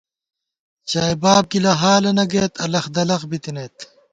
ژائے 0.91 1.15
باب 1.21 1.43
گِلہ 1.51 1.73
حالَنہ 1.81 2.23
گَئیت، 2.31 2.53
الخ 2.63 2.85
دلخ 2.95 3.21
بِتَنَئیت 3.29 3.75